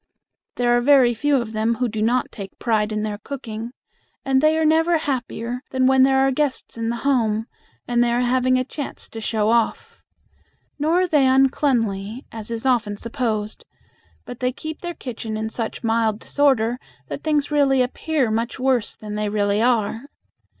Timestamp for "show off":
9.21-10.01